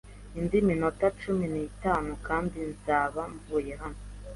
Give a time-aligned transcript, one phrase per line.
[0.39, 3.99] Indi minota cumi n'itanu kandi nzaba mvuye hano.